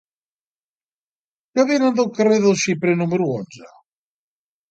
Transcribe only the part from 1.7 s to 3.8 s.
venen al carrer del Xiprer número onze?